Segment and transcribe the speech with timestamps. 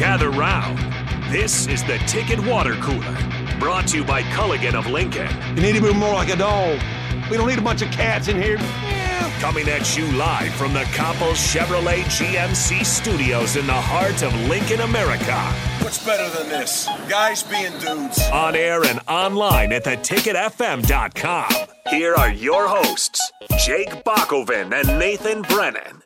[0.00, 0.78] gather round.
[1.30, 3.18] This is the Ticket Water Cooler,
[3.58, 5.28] brought to you by Culligan of Lincoln.
[5.54, 6.80] You need to be more like a dog.
[7.30, 8.56] We don't need a bunch of cats in here.
[9.40, 14.80] Coming at you live from the Coppel Chevrolet GMC studios in the heart of Lincoln,
[14.80, 15.36] America.
[15.82, 16.88] What's better than this?
[17.06, 18.26] Guys being dudes.
[18.32, 21.52] On air and online at theticketfm.com.
[21.90, 23.32] Here are your hosts,
[23.66, 26.02] Jake Bakoven and Nathan Brennan.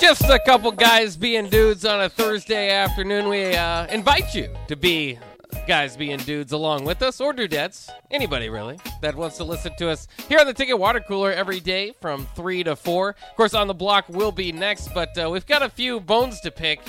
[0.00, 3.28] Just a couple guys being dudes on a Thursday afternoon.
[3.28, 5.18] We uh, invite you to be
[5.66, 9.88] guys being dudes along with us, or dudettes, anybody really that wants to listen to
[9.88, 13.08] us here on the Ticket Water Cooler every day from 3 to 4.
[13.10, 16.40] Of course, on the block will be next, but uh, we've got a few bones
[16.40, 16.80] to pick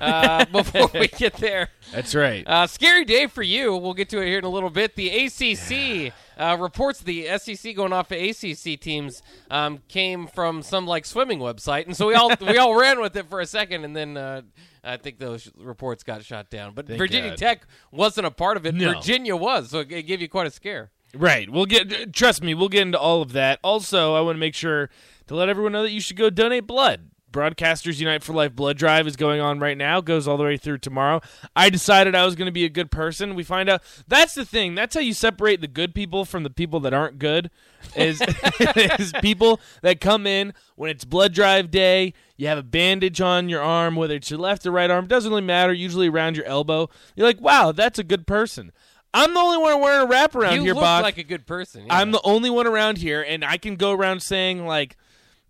[0.00, 1.68] uh, before we get there.
[1.92, 2.46] That's right.
[2.46, 3.76] Uh, scary day for you.
[3.76, 4.96] We'll get to it here in a little bit.
[4.96, 10.86] The ACC uh, reports the SEC going off of ACC teams um, came from some
[10.86, 13.84] like swimming website, and so we all we all ran with it for a second,
[13.84, 14.42] and then uh,
[14.82, 16.74] I think those reports got shot down.
[16.74, 17.38] But Thank Virginia God.
[17.38, 18.74] Tech wasn't a part of it.
[18.74, 18.94] No.
[18.94, 20.90] Virginia was, so it gave you quite a scare.
[21.14, 21.50] Right.
[21.50, 22.12] We'll get.
[22.12, 23.58] Trust me, we'll get into all of that.
[23.62, 24.90] Also, I want to make sure
[25.26, 27.09] to let everyone know that you should go donate blood.
[27.32, 30.00] Broadcasters Unite for Life blood drive is going on right now.
[30.00, 31.20] Goes all the way through tomorrow.
[31.54, 33.34] I decided I was going to be a good person.
[33.34, 34.74] We find out that's the thing.
[34.74, 37.50] That's how you separate the good people from the people that aren't good.
[37.94, 38.22] Is
[38.76, 42.14] is people that come in when it's blood drive day.
[42.36, 45.30] You have a bandage on your arm, whether it's your left or right arm, doesn't
[45.30, 45.72] really matter.
[45.72, 46.88] Usually around your elbow.
[47.14, 48.72] You're like, wow, that's a good person.
[49.12, 51.02] I'm the only one wearing a wrap around you here, look Bach.
[51.02, 51.86] like a good person.
[51.86, 51.96] yeah.
[51.96, 54.96] I'm the only one around here, and I can go around saying like,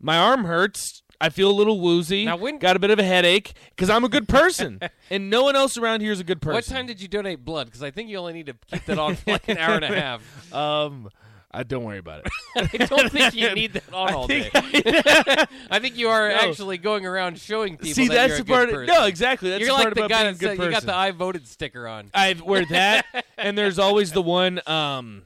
[0.00, 1.02] my arm hurts.
[1.20, 2.24] I feel a little woozy.
[2.24, 5.42] Now, when- got a bit of a headache because I'm a good person, and no
[5.42, 6.54] one else around here is a good person.
[6.54, 7.66] What time did you donate blood?
[7.66, 9.84] Because I think you only need to keep that on for like an hour and
[9.84, 10.54] a half.
[10.54, 11.10] Um,
[11.52, 12.32] I don't worry about it.
[12.80, 14.48] I don't think you need that on all day.
[14.54, 16.34] I think you are No.
[16.36, 17.92] actually going around showing people.
[17.94, 18.70] See, that that's you're the a good part.
[18.70, 18.94] person.
[18.94, 19.50] no, exactly.
[19.50, 20.82] That's you're the like part the about guy being a that good said you got
[20.84, 22.10] the I voted sticker on.
[22.14, 23.04] I wear that,
[23.36, 24.60] and there's always the one.
[24.66, 25.22] Um,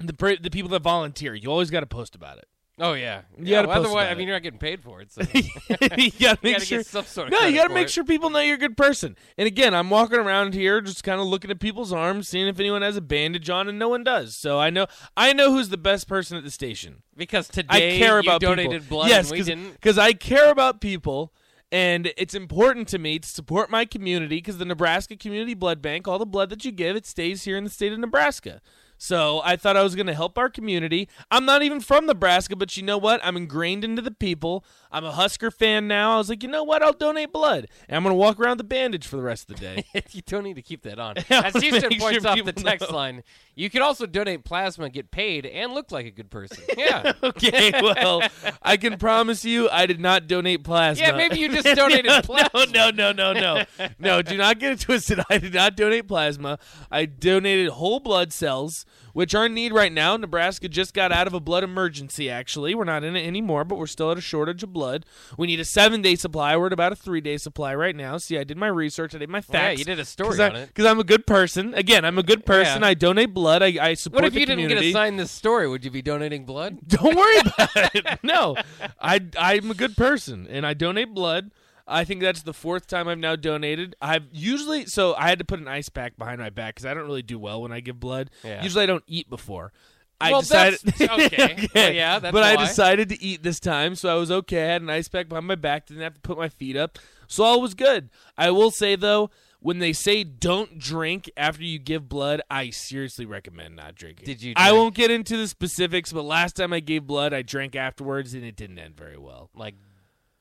[0.00, 1.34] the per- the people that volunteer.
[1.34, 2.46] You always got to post about it.
[2.80, 3.62] Oh yeah, yeah.
[3.62, 4.24] well, otherwise, I mean, it.
[4.26, 5.10] you're not getting paid for it.
[5.10, 6.12] So you gotta make
[6.44, 6.82] you gotta sure.
[6.82, 7.90] sort of no, you gotta make it.
[7.90, 9.16] sure people know you're a good person.
[9.36, 12.60] And again, I'm walking around here just kind of looking at people's arms, seeing if
[12.60, 14.36] anyone has a bandage on, and no one does.
[14.36, 17.02] So I know I know who's the best person at the station.
[17.16, 18.98] because today I care you about donated people.
[18.98, 19.72] blood yes, we didn't.
[19.72, 21.32] because I care about people.
[21.70, 26.08] And it's important to me to support my community because the Nebraska Community Blood Bank,
[26.08, 28.62] all the blood that you give, it stays here in the state of Nebraska.
[28.98, 31.08] So I thought I was going to help our community.
[31.30, 33.20] I'm not even from Nebraska, but you know what?
[33.24, 34.64] I'm ingrained into the people.
[34.90, 36.14] I'm a Husker fan now.
[36.14, 36.82] I was like, you know what?
[36.82, 37.68] I'll donate blood.
[37.88, 39.84] And I'm going to walk around with the bandage for the rest of the day.
[40.10, 41.16] you don't need to keep that on.
[41.30, 42.96] As Houston points sure off the text know.
[42.96, 43.22] line,
[43.54, 46.58] you can also donate plasma, get paid, and look like a good person.
[46.78, 47.12] Yeah.
[47.24, 48.22] okay, well,
[48.62, 51.04] I can promise you I did not donate plasma.
[51.04, 52.66] Yeah, maybe you just donated no, plasma.
[52.66, 53.88] No, no, no, no, no.
[53.98, 55.18] no, do not get it twisted.
[55.28, 56.60] I did not donate plasma.
[56.88, 60.16] I donated whole blood cells, which are in need right now.
[60.16, 62.74] Nebraska just got out of a blood emergency, actually.
[62.74, 65.06] We're not in it anymore, but we're still at a shortage of blood.
[65.36, 66.56] We need a seven day supply.
[66.56, 68.18] We're at about a three day supply right now.
[68.18, 69.52] See, I did my research, I did my oh, facts.
[69.52, 70.66] Well, yeah, you did a story Cause I- on it.
[70.68, 71.74] Because I'm a good person.
[71.74, 72.82] Again, I'm a good person.
[72.82, 72.88] Yeah.
[72.88, 73.62] I donate blood.
[73.62, 75.68] I, I support What if you didn't get assigned this story?
[75.68, 76.78] Would you be donating blood?
[76.86, 78.18] Don't worry about it.
[78.22, 78.56] No,
[79.00, 81.50] I I'm a good person and I donate blood.
[81.88, 83.96] I think that's the fourth time I've now donated.
[84.00, 86.94] I've usually so I had to put an ice pack behind my back because I
[86.94, 88.30] don't really do well when I give blood.
[88.44, 88.62] Yeah.
[88.62, 89.72] Usually I don't eat before.
[90.20, 91.68] I Well, decided that's- okay.
[91.74, 94.64] Well, yeah, that's but I decided to eat this time, so I was okay.
[94.64, 96.98] I had an ice pack behind my back, didn't have to put my feet up,
[97.28, 98.10] so all was good.
[98.36, 103.26] I will say though, when they say don't drink after you give blood, I seriously
[103.26, 104.26] recommend not drinking.
[104.26, 107.42] Did you I won't get into the specifics, but last time I gave blood, I
[107.42, 109.50] drank afterwards, and it didn't end very well.
[109.54, 109.74] Like,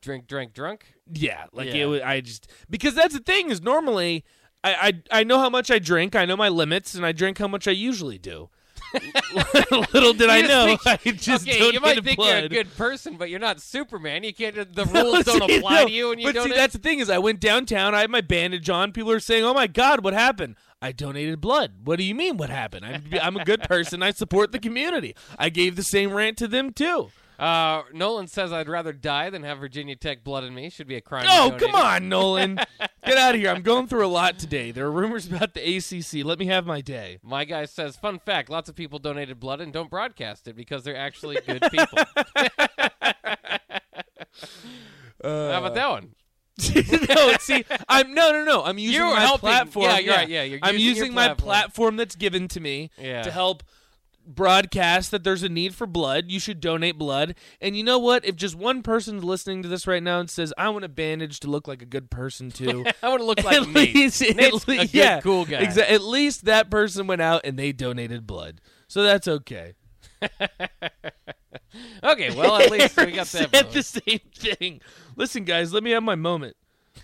[0.08, 0.86] drink, drink, drunk?
[1.12, 1.74] Yeah, like Yeah.
[1.76, 2.02] it was.
[2.02, 4.24] I just because that's the thing is normally.
[4.64, 6.16] I, I I know how much I drink.
[6.16, 8.50] I know my limits, and I drink how much I usually do.
[9.94, 12.28] Little did I You just know, think- I just okay, you might think blood.
[12.28, 14.24] you're a good person, but you're not Superman.
[14.24, 14.56] You can't.
[14.56, 16.50] The rules don't See, apply no, to you, and you but don't.
[16.50, 17.94] see, that's the thing is, I went downtown.
[17.94, 18.92] I had my bandage on.
[18.94, 21.74] People are saying, "Oh my God, what happened?" I donated blood.
[21.84, 22.38] What do you mean?
[22.38, 22.86] What happened?
[22.86, 24.02] I'm, I'm a good person.
[24.04, 25.16] I support the community.
[25.38, 27.10] I gave the same rant to them too.
[27.40, 30.70] Uh, Nolan says I'd rather die than have Virginia Tech blood in me.
[30.72, 31.28] Should be a crime.
[31.30, 32.56] Oh, come on, Nolan.
[33.06, 33.52] Get out of here.
[33.52, 34.72] I'm going through a lot today.
[34.72, 36.26] There are rumors about the ACC.
[36.26, 37.20] Let me have my day.
[37.22, 40.84] My guy says, fun fact: lots of people donated blood and don't broadcast it because
[40.84, 42.00] they're actually good people.
[45.24, 46.16] How about that one?
[47.10, 48.64] no, see, I'm no, no, no.
[48.64, 49.86] I'm using You're my helping- platform.
[49.86, 51.46] yeah, you're right, yeah, you're I'm using using my platform.
[51.46, 53.22] platform that's given to me Yeah.
[53.22, 53.62] to help
[54.28, 56.26] broadcast that there's a need for blood.
[56.30, 57.36] You should donate blood.
[57.62, 58.26] And you know what?
[58.26, 61.40] If just one person's listening to this right now and says, "I want a bandage
[61.42, 63.96] to look like a good person too," I want to look like Nate.
[63.96, 65.66] least, at least- a good, yeah, cool guy.
[65.66, 69.74] exa- at least that person went out and they donated blood, so that's okay.
[72.04, 73.52] Okay, well at least we got that.
[73.52, 74.82] Said the same thing.
[75.16, 76.56] Listen, guys, let me have my moment.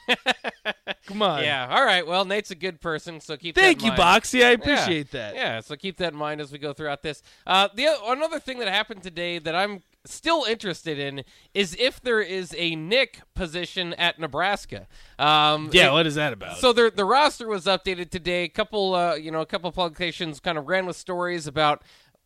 [1.05, 1.43] Come on.
[1.43, 1.67] Yeah.
[1.69, 2.05] All right.
[2.05, 3.55] Well, Nate's a good person, so keep.
[3.55, 4.23] Thank that in you, mind.
[4.23, 4.45] Boxy.
[4.45, 5.19] I appreciate yeah.
[5.31, 5.35] that.
[5.35, 5.59] Yeah.
[5.59, 7.21] So keep that in mind as we go throughout this.
[7.45, 11.23] Uh, the another thing that happened today that I'm still interested in
[11.53, 14.87] is if there is a Nick position at Nebraska.
[15.19, 16.57] Um, Yeah, it- what is that about?
[16.57, 18.43] So the the roster was updated today.
[18.43, 21.83] A couple, uh, you know, a couple publications kind of ran with stories about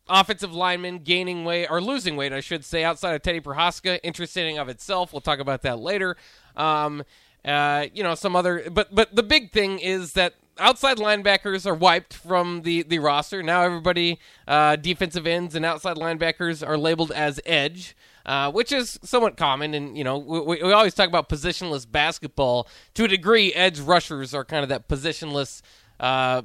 [0.08, 4.00] offensive linemen gaining weight or losing weight, I should say, outside of Teddy Prochazka.
[4.02, 5.12] Interesting of itself.
[5.12, 6.16] We'll talk about that later.
[6.56, 7.04] Um,
[7.44, 11.74] uh, you know, some other, but but the big thing is that outside linebackers are
[11.74, 13.42] wiped from the the roster.
[13.42, 17.96] Now everybody, uh, defensive ends and outside linebackers are labeled as edge.
[18.26, 22.68] Uh, which is somewhat common, and you know we, we always talk about positionless basketball.
[22.92, 25.62] To a degree, edge rushers are kind of that positionless
[25.98, 26.42] uh,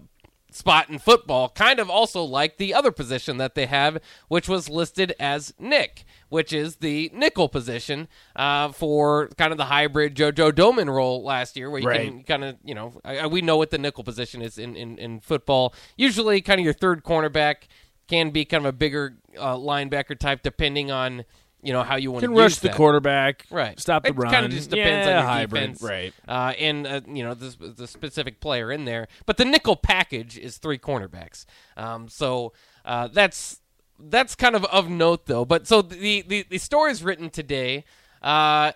[0.55, 3.97] spot in football, kind of also like the other position that they have,
[4.27, 9.65] which was listed as Nick, which is the nickel position uh, for kind of the
[9.65, 13.27] hybrid JoJo Domann role last year, where you can kind of, you know, I, I-
[13.27, 15.73] we know what the nickel position is in, in, in football.
[15.97, 17.67] Usually, kind of your third cornerback
[18.07, 21.25] can be kind of a bigger uh, linebacker type, depending on.
[21.63, 22.75] You know how you want to rush the that.
[22.75, 23.79] quarterback, Right.
[23.79, 24.31] Stop the it run.
[24.31, 26.13] kind of just depends yeah, on your hybrid, defense, right?
[26.27, 29.07] Uh, and uh, you know the the specific player in there.
[29.25, 31.45] But the nickel package is three cornerbacks.
[31.77, 32.51] Um, so
[32.83, 33.61] uh, that's
[33.97, 35.45] that's kind of of note though.
[35.45, 37.85] But so the the, the stories written today.
[38.21, 38.71] Uh,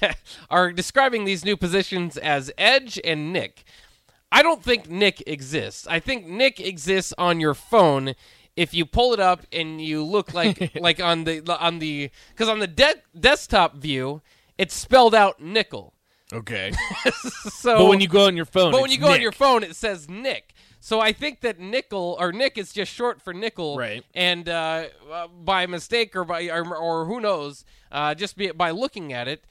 [0.50, 3.64] are describing these new positions as Edge and Nick.
[4.30, 5.88] I don't think Nick exists.
[5.88, 8.14] I think Nick exists on your phone
[8.56, 12.48] if you pull it up and you look like like on the on the because
[12.48, 14.22] on the de- desktop view
[14.58, 15.94] it's spelled out nickel.
[16.32, 16.72] Okay.
[17.62, 19.62] So but when you go on your phone, but when you go on your phone
[19.62, 20.54] it says Nick.
[20.80, 24.04] So I think that nickel or Nick is just short for nickel, Right.
[24.14, 28.72] And uh, uh, by mistake or by or, or who knows, uh, just be, by
[28.72, 29.44] looking at it,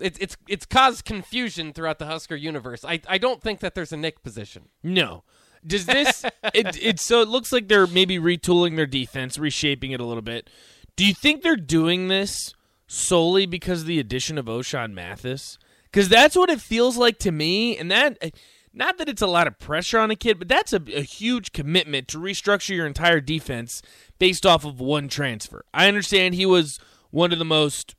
[0.00, 2.84] it's it's it's caused confusion throughout the Husker universe.
[2.84, 4.70] I I don't think that there's a Nick position.
[4.82, 5.22] No.
[5.66, 6.24] Does this
[6.54, 10.22] it, it so it looks like they're maybe retooling their defense, reshaping it a little
[10.22, 10.48] bit.
[10.96, 12.54] Do you think they're doing this
[12.86, 15.58] solely because of the addition of Ochaun Mathis?
[15.92, 18.30] Cuz that's what it feels like to me and that eh,
[18.72, 21.52] not that it's a lot of pressure on a kid, but that's a, a huge
[21.52, 23.82] commitment to restructure your entire defense
[24.18, 25.64] based off of one transfer.
[25.74, 26.78] I understand he was
[27.10, 27.96] one of the most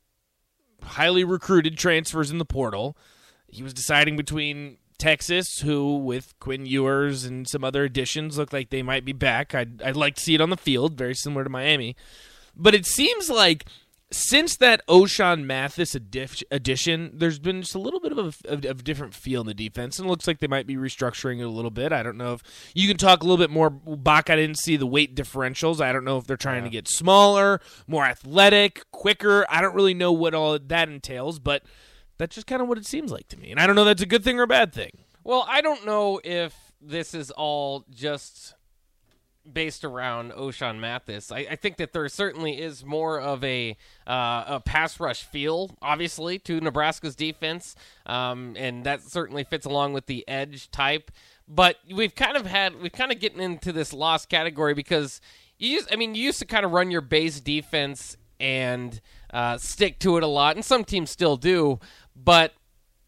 [0.82, 2.98] highly recruited transfers in the portal.
[3.48, 8.70] He was deciding between Texas, who with Quinn Ewers and some other additions look like
[8.70, 9.56] they might be back.
[9.56, 11.96] I'd, I'd like to see it on the field, very similar to Miami.
[12.56, 13.66] But it seems like
[14.12, 18.66] since that Ochaun Mathis addi- addition, there's been just a little bit of a, of,
[18.66, 21.46] of different feel in the defense, and it looks like they might be restructuring it
[21.46, 21.92] a little bit.
[21.92, 22.44] I don't know if
[22.76, 23.72] you can talk a little bit more.
[23.72, 25.82] Bach, I didn't see the weight differentials.
[25.82, 29.46] I don't know if they're trying to get smaller, more athletic, quicker.
[29.50, 31.64] I don't really know what all that entails, but
[32.22, 33.50] that's just kind of what it seems like to me.
[33.50, 34.92] And I don't know that's a good thing or a bad thing.
[35.24, 38.54] Well, I don't know if this is all just
[39.52, 41.32] based around Ochaun Mathis.
[41.32, 43.76] I, I think that there certainly is more of a
[44.06, 47.76] uh, a pass rush feel, obviously, to Nebraska's defense,
[48.06, 51.10] um, and that certainly fits along with the edge type.
[51.48, 55.22] But we've kind of had we've kind of getting into this lost category because
[55.58, 59.00] you used, I mean, you used to kind of run your base defense and
[59.32, 61.80] uh, stick to it a lot, and some teams still do,
[62.24, 62.54] but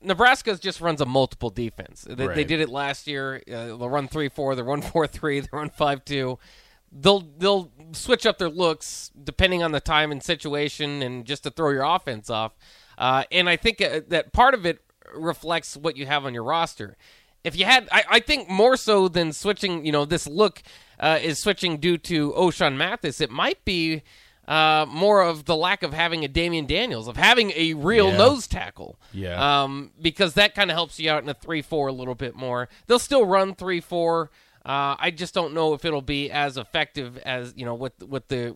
[0.02, 2.06] Nebraska just runs a multiple defense.
[2.10, 3.42] They, they did it last year.
[3.48, 4.56] Uh, they'll run three four.
[4.56, 5.40] They'll run four three.
[5.40, 6.40] They'll run five two.
[6.92, 11.52] They'll they'll switch up their looks depending on the time and situation, and just to
[11.52, 12.54] throw your offense off.
[12.98, 14.80] Uh, and I think uh, that part of it
[15.16, 16.98] reflects what you have on your roster.
[17.44, 20.62] If you had, I, I think more so than switching, you know, this look
[21.00, 23.20] uh, is switching due to Ochaun Mathis.
[23.20, 24.04] It might be
[24.48, 28.18] uh, more of the lack of having a Damion Daniels, of having a real Yeah.
[28.18, 29.00] nose tackle.
[29.14, 29.64] Yeah.
[29.64, 32.36] Um, because that kind of helps you out in a 3 4 a little bit
[32.36, 32.68] more.
[32.88, 34.30] They'll still run 3 4.
[34.66, 38.30] Uh, I just don't know if it'll be as effective as, you know, what, what
[38.30, 38.56] the.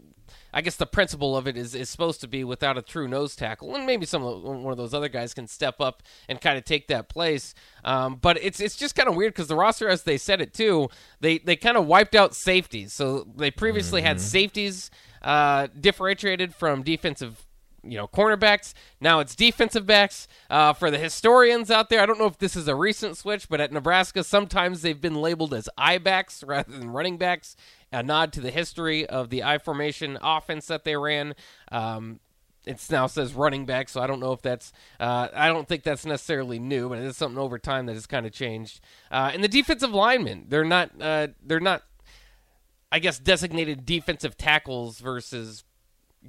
[0.54, 3.36] I guess the principle of it is, is supposed to be without a true nose
[3.36, 6.40] tackle, and maybe some of the, one of those other guys can step up and
[6.42, 7.54] kind of take that place.
[7.84, 10.54] Um, but it's it's just kind of weird because the roster, as they said it
[10.54, 10.90] too,
[11.20, 12.92] they they kind of wiped out safeties.
[12.94, 14.90] So they previously had safeties
[15.22, 17.46] uh, differentiated from defensive
[17.84, 18.74] you know cornerbacks.
[19.00, 20.28] Now it's defensive backs.
[20.50, 23.50] Uh, for the historians out there, I don't know if this is a recent switch,
[23.50, 27.56] but at Nebraska, sometimes they've been labeled as I backs rather than running backs.
[27.92, 31.36] A nod to the history of the I formation offense that they ran.
[31.72, 32.20] Um,
[32.66, 34.74] it now says running back, so I don't know if that's.
[35.00, 38.06] Uh, I don't think that's necessarily new, but it is something over time that has
[38.06, 38.82] kind of changed.
[39.10, 40.92] Uh, and the defensive linemen, they're not.
[41.00, 41.84] Uh, they're not.
[42.92, 45.64] I guess designated defensive tackles versus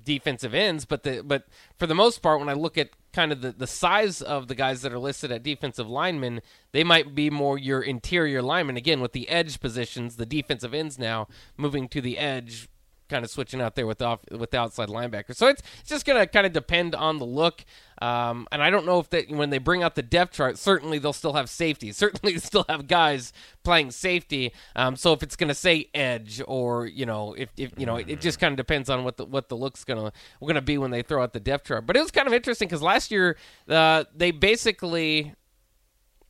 [0.04, 1.44] defensive ends, but the but
[1.76, 4.54] for the most part, when I look at kind of the, the size of the
[4.54, 6.40] guys that are listed at defensive linemen,
[6.72, 8.76] they might be more your interior linemen.
[8.76, 12.68] Again, with the edge positions, the defensive ends now moving to the edge
[13.08, 15.34] kind of switching out there with off, with the outside linebacker.
[15.34, 17.64] So it's, it's just going to kind of depend on the look.
[18.00, 20.98] Um, and I don't know if that when they bring out the depth chart, certainly
[20.98, 21.90] they'll still have safety.
[21.98, 23.32] Certainly still have guys
[23.64, 24.52] playing safety.
[24.76, 27.96] Um, so if it's going to say edge or you know if, if you know
[27.96, 30.12] it, it just kind of depends on what the what the look's gonna
[30.44, 31.86] gonna be when they throw out the depth chart.
[31.86, 33.36] But it was kind of interesting because last year
[33.68, 35.34] uh, they basically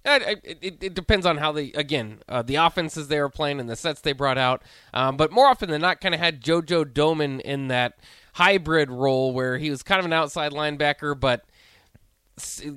[0.04, 3.68] it, it, it, depends on how they again uh, the offenses they were playing and
[3.68, 4.62] the sets they brought out.
[4.94, 7.98] Um, but more often than not, kind of had JoJo Domann in that
[8.34, 11.44] hybrid role where he was kind of an outside linebacker, but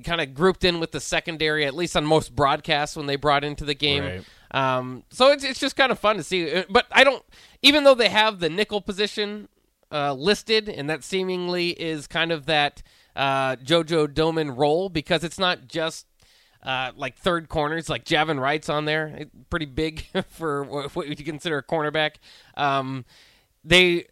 [0.03, 3.43] kind of grouped in with the secondary, at least on most broadcasts when they brought
[3.43, 4.03] into the game.
[4.03, 4.23] Right.
[4.51, 6.51] Um, so it's it's just kind of fun to see.
[6.51, 7.23] Uh, but I don't,
[7.61, 9.47] even though they have the nickel position
[9.91, 12.81] uh, listed, and that seemingly is kind of that
[13.15, 16.05] uh, JoJo Domann role because it's not just
[16.63, 21.57] uh, like third corners, like Javin Wright's on there, pretty big for what you consider
[21.57, 22.15] a cornerback.
[22.55, 23.05] Um,
[23.63, 24.05] they,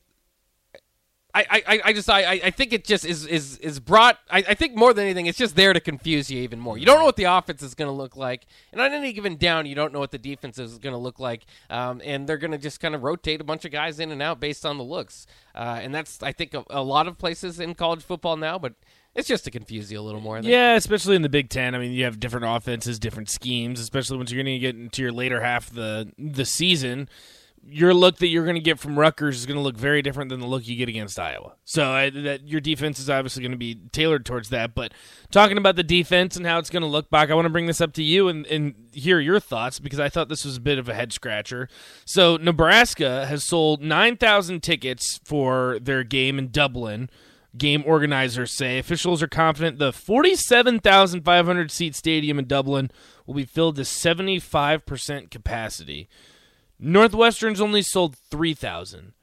[1.34, 4.18] I, I, I just I, I think it just is is is brought.
[4.32, 6.76] I, I think more than anything, it's just there to confuse you even more.
[6.76, 9.38] You don't know what the offense is going to look like, and on any given
[9.38, 11.46] down, you don't know what the defense is going to look like.
[11.70, 14.24] Um, and they're going to just kind of rotate a bunch of guys in and
[14.24, 15.28] out based on the looks.
[15.54, 18.74] Uh, and that's I think a, a lot of places in college football now, but
[19.16, 20.40] it's just to confuse you a little more.
[20.40, 21.76] Yeah, especially in the Big Ten.
[21.76, 25.02] I mean, you have different offenses, different schemes, especially once you're going to get into
[25.02, 27.10] your later half of the the season.
[27.62, 30.30] Your look that you're going to get from Rutgers is going to look very different
[30.30, 31.56] than the look you get against Iowa.
[31.66, 34.74] So I, that your defense is obviously going to be tailored towards that.
[34.74, 34.94] But
[35.30, 37.66] talking about the defense and how it's going to look back, I want to bring
[37.66, 40.62] this up to you and, and hear your thoughts because I thought this was a
[40.62, 41.68] bit of a head scratcher.
[42.06, 47.10] So Nebraska has sold 9,000 tickets for their game in Dublin
[47.58, 48.78] game organizers say.
[48.78, 52.92] Officials are confident the 47,500 seat stadium in Dublin
[53.26, 56.08] will be filled to 75% capacity.
[56.80, 59.14] Northwestern's only sold 3,000.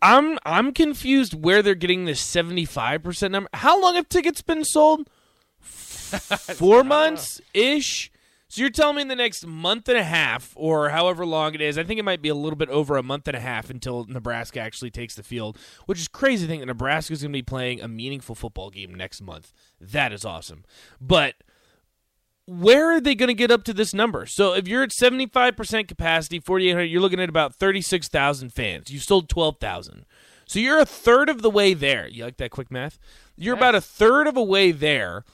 [0.00, 3.48] I'm I'm confused where they're getting this 75% number.
[3.54, 5.08] How long have tickets been sold?
[5.60, 8.10] 4 months ish.
[8.52, 11.62] So you're telling me in the next month and a half, or however long it
[11.62, 13.70] is, I think it might be a little bit over a month and a half
[13.70, 15.56] until Nebraska actually takes the field,
[15.86, 18.68] which is crazy to think that Nebraska is going to be playing a meaningful football
[18.68, 19.54] game next month.
[19.80, 20.66] That is awesome.
[21.00, 21.36] But
[22.44, 24.26] where are they going to get up to this number?
[24.26, 28.90] So if you're at 75% capacity, 4,800, you're looking at about 36,000 fans.
[28.90, 30.04] You sold 12,000.
[30.44, 32.06] So you're a third of the way there.
[32.06, 32.98] You like that quick math?
[33.34, 35.24] You're about a third of a way there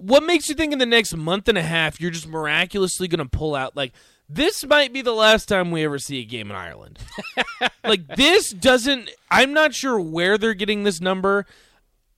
[0.00, 3.18] what makes you think in the next month and a half you're just miraculously going
[3.18, 3.92] to pull out like
[4.28, 6.98] this might be the last time we ever see a game in Ireland.
[7.84, 11.46] like this doesn't I'm not sure where they're getting this number.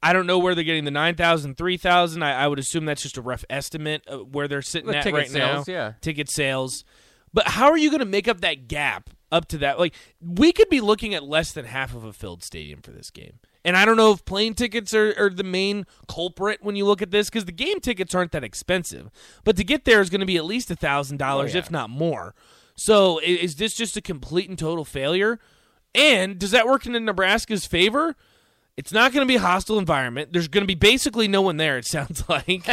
[0.03, 2.23] I don't know where they're getting the 9,000, 3,000.
[2.23, 5.05] I, I would assume that's just a rough estimate of where they're sitting the at
[5.05, 5.73] ticket right sales, now.
[5.73, 5.93] Yeah.
[6.01, 6.85] Ticket sales.
[7.33, 9.79] But how are you going to make up that gap up to that?
[9.79, 13.11] Like we could be looking at less than half of a filled stadium for this
[13.11, 13.39] game.
[13.65, 17.01] And I don't know if plane tickets are, are the main culprit when you look
[17.01, 19.11] at this because the game tickets aren't that expensive.
[19.45, 21.71] But to get there is going to be at least a thousand dollars, oh, if
[21.71, 22.35] not more.
[22.75, 25.39] So is this just a complete and total failure?
[25.95, 28.17] And does that work in Nebraska's favor?
[28.77, 30.33] It's not going to be a hostile environment.
[30.33, 31.77] There's going to be basically no one there.
[31.77, 32.67] It sounds like.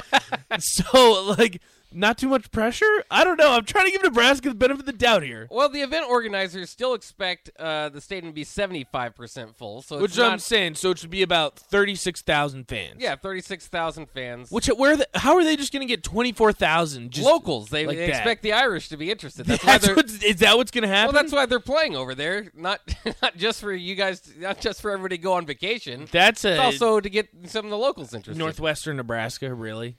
[0.60, 3.04] so like not too much pressure?
[3.10, 3.52] I don't know.
[3.52, 5.48] I'm trying to give Nebraska the benefit of the doubt here.
[5.50, 9.82] Well, the event organizers still expect uh, the stadium to be 75% full.
[9.82, 12.96] So Which not, I'm saying, so it should be about 36,000 fans.
[13.00, 14.52] Yeah, 36,000 fans.
[14.52, 17.70] Which where the, how are they just going to get 24,000 just locals?
[17.70, 19.46] They, like they expect the Irish to be interested.
[19.46, 21.14] That's, That's why is that what's going to happen?
[21.14, 22.52] Well, that's why they're playing over there.
[22.56, 22.82] Not
[23.22, 26.08] not just for you guys, not just for everybody to go on vacation.
[26.12, 28.40] That's a also to get some of the locals interested.
[28.40, 29.98] northwestern Nebraska, really.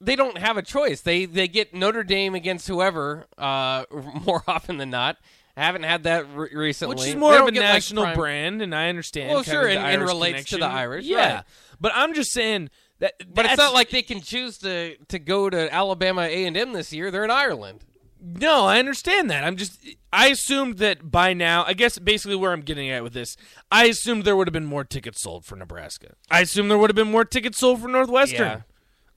[0.00, 1.00] They don't have a choice.
[1.00, 3.84] They they get Notre Dame against whoever uh,
[4.26, 5.16] more often than not.
[5.56, 6.96] I haven't had that re- recently.
[6.96, 9.30] Which is more of a get, like, national brand, and I understand.
[9.30, 10.66] Well, sure, and- and relates to the.
[10.66, 11.44] Irish, Yeah, right.
[11.80, 13.14] but I'm just saying that.
[13.32, 16.72] But it's not like they can choose to to go to Alabama A and M
[16.74, 17.10] this year.
[17.10, 17.84] They're in Ireland.
[18.20, 19.44] No, I understand that.
[19.44, 19.78] I'm just
[20.12, 23.36] I assumed that by now, I guess basically where I'm getting at with this,
[23.70, 26.14] I assumed there would have been more tickets sold for Nebraska.
[26.30, 28.46] I assumed there would have been more tickets sold for Northwestern.
[28.46, 28.60] Yeah.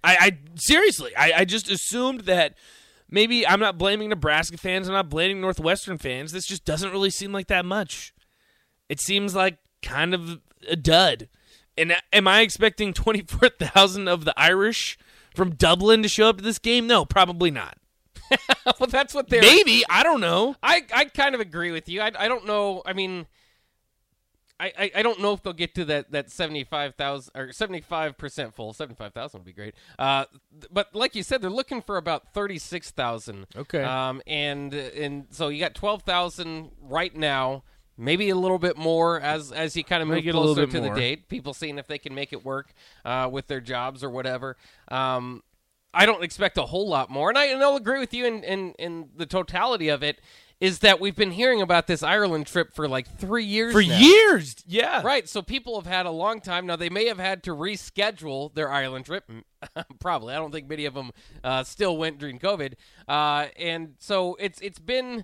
[0.04, 2.56] I, I seriously, I, I just assumed that
[3.10, 6.32] maybe I'm not blaming Nebraska fans, I'm not blaming Northwestern fans.
[6.32, 8.14] This just doesn't really seem like that much.
[8.88, 11.30] It seems like kind of a dud.
[11.78, 14.98] And am I expecting 24,000 of the Irish
[15.36, 16.88] from Dublin to show up to this game?
[16.88, 17.78] No, probably not.
[18.80, 19.42] well, that's what they're.
[19.42, 20.56] Maybe, I don't know.
[20.62, 22.02] I, I kind of agree with you.
[22.02, 22.84] I, I don't know.
[22.86, 23.26] I mean,
[24.60, 28.74] I, I, I don't know if they'll get to that, that 75,000 or 75% full.
[28.74, 29.76] 75,000 would be great.
[29.98, 30.26] Uh,
[30.72, 33.48] but like you said, they're looking for about 36,000.
[33.56, 33.84] Okay.
[33.84, 37.64] Um, and, and so you got 12,000 right now.
[37.98, 40.56] Maybe a little bit more as as you kind of move Make it a little
[40.56, 40.96] closer to more.
[40.96, 41.28] the date.
[41.28, 42.74] People seeing if they can make it work
[43.04, 44.56] uh, with their jobs or whatever.
[44.88, 45.44] Um,
[45.94, 48.42] I don't expect a whole lot more, and I and I'll agree with you in,
[48.46, 50.22] in in the totality of it.
[50.60, 53.98] Is that we've been hearing about this Ireland trip for like three years For now.
[53.98, 55.02] years, yeah.
[55.04, 56.76] Right, so people have had a long time now.
[56.76, 59.24] They may have had to reschedule their Ireland trip.
[60.00, 61.12] Probably, I don't think many of them
[61.46, 62.74] uh, still went during COVID.
[63.08, 65.24] Uh, and so it's it's been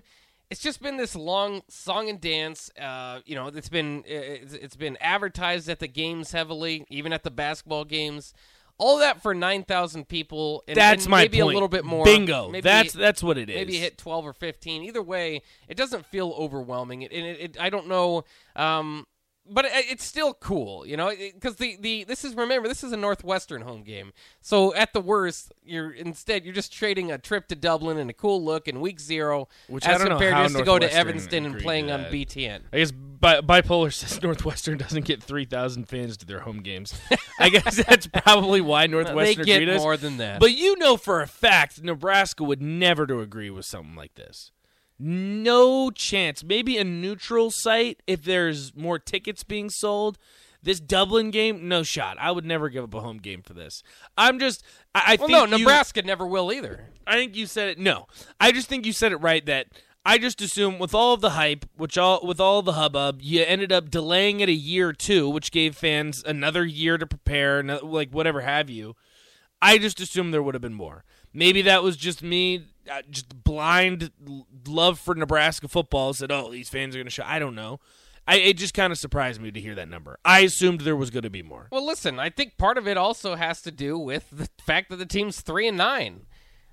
[0.50, 2.70] it's just been this long song and dance.
[2.80, 7.24] Uh, you know, it's been it's, it's been advertised at the games heavily, even at
[7.24, 8.32] the basketball games.
[8.78, 10.62] All that for nine thousand people.
[10.68, 11.52] And, That's and my maybe point.
[11.52, 12.04] a little bit more.
[12.04, 12.48] Bingo.
[12.50, 13.56] Maybe- that's that's what it is.
[13.56, 17.56] maybe hit 12 or 15 either way it doesn't feel overwhelming it, and it, it,
[17.60, 19.06] i don't know um,
[19.48, 22.92] but it, it's still cool you know because the, the this is remember this is
[22.92, 24.12] a northwestern home game.
[24.40, 28.12] So at the worst you're instead you're just trading a trip to dublin and a
[28.12, 30.92] cool look in week zero Which I as know compared how just to go to
[30.92, 35.88] evanston and playing on btn I guess bi- bipolar says Northwestern doesn't get three thousand
[35.88, 36.98] fans to their home games.
[37.40, 40.40] I guess that's probably why they Northwestern get agreed to more than that.
[40.40, 44.52] But you know for a fact Nebraska would never to agree with something like this.
[44.98, 46.42] No chance.
[46.42, 50.18] Maybe a neutral site if there's more tickets being sold.
[50.62, 52.16] This Dublin game, no shot.
[52.20, 53.82] I would never give up a home game for this.
[54.18, 57.46] I'm just, I, I well think no you- nebraska never will either I think you
[57.46, 57.78] said it.
[57.78, 58.06] No,
[58.40, 59.46] I just think you said it right.
[59.46, 59.68] That
[60.04, 63.44] I just assume with all of the hype, which all with all the hubbub, you
[63.46, 68.10] ended up delaying it a year too, which gave fans another year to prepare, like
[68.10, 68.96] whatever have you.
[69.62, 71.04] I just assume there would have been more.
[71.32, 74.10] Maybe that was just me, Uh, just blind
[74.66, 76.12] love for Nebraska football.
[76.12, 77.80] Said, "Oh, these fans are going to show." I don't know.
[78.28, 80.18] I, it just kind of surprised me to hear that number.
[80.24, 81.68] I assumed there was going to be more.
[81.70, 84.96] Well, listen, I think part of it also has to do with the fact that
[84.96, 86.26] the team's three and nine.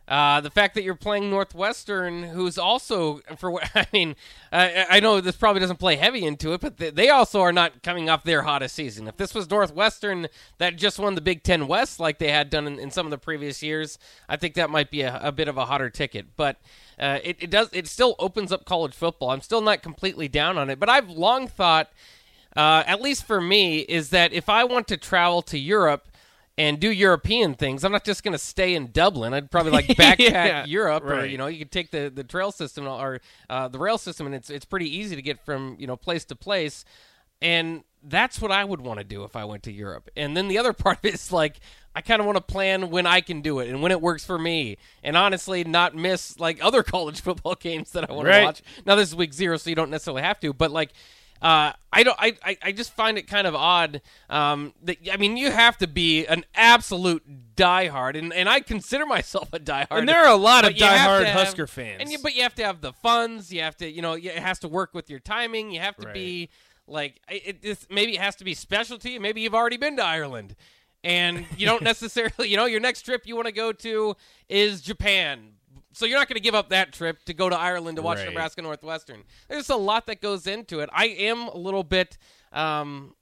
[0.05, 4.15] Uh, the fact that you're playing Northwestern, who's also, for what I mean,
[4.51, 7.83] I, I know this probably doesn't play heavy into it, but they, also are not
[7.83, 9.07] coming off their hottest season.
[9.07, 12.67] If this was Northwestern that just won the Big Ten West like they had done
[12.67, 15.47] in, in some of the previous years, I think that might be a, a bit
[15.47, 16.35] of a hotter ticket.
[16.35, 16.57] But
[16.99, 19.29] uh, it, it does, it still opens up college football.
[19.29, 21.89] I'm still not completely down on it, but I've long thought
[22.55, 26.07] uh, at least for me, is that if I want to travel to Europe
[26.57, 29.33] and do European things, I'm not just going to stay in Dublin.
[29.33, 32.51] I'd probably like backpack Yeah, Europe, or you know, you could take the, the trail
[32.51, 35.87] system or uh, the rail system, and it's it's pretty easy to get from you
[35.87, 36.85] know place to place,
[37.41, 40.09] and that's what I would want to do if I went to Europe.
[40.17, 41.59] And then the other part of it is like.
[41.95, 44.25] I kind of want to plan when I can do it and when it works
[44.25, 48.39] for me, and honestly, not miss like other college football games that I want Right.
[48.39, 48.63] to watch.
[48.83, 50.89] Now this is week zero, so you don't necessarily have to, but like
[51.43, 52.15] uh, I don't.
[52.17, 54.01] I, I, I just find it kind of odd.
[54.29, 59.05] Um, that I mean, you have to be an absolute diehard, and, and I consider
[59.05, 59.87] myself a diehard.
[59.91, 61.97] And there are a lot of but you have diehard have- Husker fans.
[61.99, 63.51] and you, but you have to have the funds.
[63.51, 65.71] You have to, you know, it has to work with your timing.
[65.71, 66.49] You have to be
[66.87, 69.19] like it, it maybe it has to be specialty.
[69.19, 70.55] Maybe you've already been to Ireland,
[71.03, 74.15] and you don't necessarily, you know, your next trip you want to go to
[74.47, 75.55] is Japan.
[75.93, 78.17] So you're not going to give up that trip to go to Ireland to watch
[78.17, 78.27] Right.
[78.27, 79.23] Nebraska Northwestern.
[79.47, 80.89] There's a lot that goes into it.
[80.91, 82.17] I am a little bit
[82.51, 83.13] um,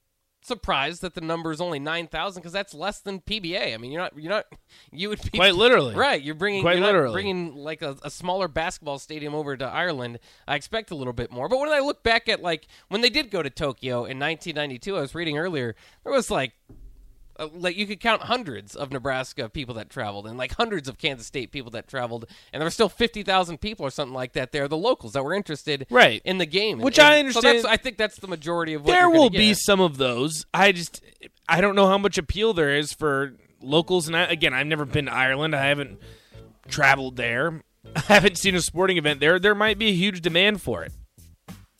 [0.44, 3.74] surprised that the number is only nine thousand because that's less than PBA.
[3.74, 4.46] I mean, you're not, you're not,
[4.92, 5.96] you would be Quite literally.
[5.96, 6.22] right.
[6.22, 7.14] You're bringing Quite you're literally.
[7.14, 10.20] bringing like a, a smaller basketball stadium over to Ireland.
[10.48, 11.48] I expect a little bit more.
[11.48, 14.98] But when I look back at like when they did go to Tokyo in 1992,
[14.98, 16.54] I was reading earlier, there was like
[17.38, 20.98] uh, like you could count hundreds of Nebraska people that traveled, and like hundreds of
[20.98, 24.34] Kansas State people that traveled, and there were still fifty thousand people or something like
[24.34, 26.22] that there, the locals that were interested Right.
[26.26, 27.58] in the game, Which And- I and So understand.
[27.66, 30.46] that's, I think that's the majority of what there will be some of those.
[30.54, 31.02] I just
[31.48, 34.08] I don't know how much appeal there is for locals.
[34.08, 35.56] And I, again, I've never been to Ireland.
[35.56, 36.00] I haven't
[36.68, 37.62] traveled there.
[37.96, 39.40] I haven't seen a sporting event there.
[39.40, 40.92] There might be a huge demand for it.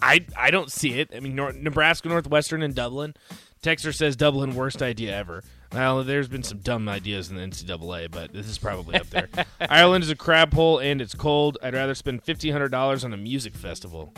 [0.02, 1.12] I I don't see it.
[1.16, 3.14] I mean, Nor- Nebraska, Northwestern, and Dublin.
[3.62, 5.44] Texter says Dublin worst idea ever.
[5.72, 9.30] Well, there's been some dumb ideas in the NCAA, but this is probably up there.
[9.62, 11.58] Ireland is a crab hole and it's cold.
[11.64, 14.14] I'd rather spend fifteen hundred dollars on a music festival.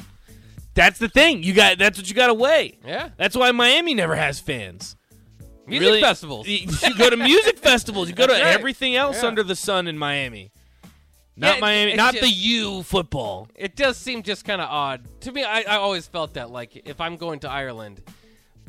[0.76, 1.44] That's the thing.
[1.44, 1.78] You got.
[1.78, 2.80] That's what you got to weigh.
[2.86, 3.10] Yeah.
[3.18, 4.96] That's why Miami never has fans.
[5.68, 6.48] Music Really- festivals.
[6.48, 8.10] You, you go to music festivals.
[8.10, 8.42] You go to right.
[8.44, 9.28] everything else Yeah.
[9.28, 10.52] under the sun in Miami.
[11.36, 11.94] Not Yeah, Miami.
[11.96, 13.48] not just- the U football.
[13.56, 15.44] It does seem just kind of odd to me.
[15.44, 18.02] I, I always felt that like if I'm going to Ireland,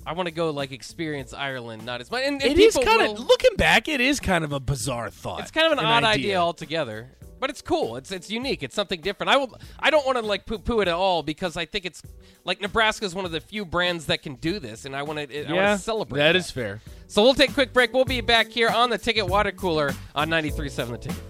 [0.06, 2.22] I want to go like experience Ireland, not as much.
[2.24, 3.88] And, and It is kind of looking back.
[3.88, 5.40] It is kind of a bizarre thought.
[5.40, 6.08] It's kind of an, odd idea.
[6.26, 7.96] idea altogether, but it's cool.
[7.96, 8.62] It's it's unique.
[8.62, 9.30] It's something different.
[9.30, 9.56] I will.
[9.78, 12.02] I don't want to like poo poo it at all because I think it's
[12.44, 15.18] like Nebraska is one of the few brands that can do this, and I want
[15.30, 15.38] to.
[15.38, 16.18] I Yeah, want to celebrate.
[16.18, 16.80] that is fair.
[17.06, 17.92] So we'll take a quick break.
[17.92, 21.22] We'll be back here on the Ticket Water Cooler on 93.7 The Ticket.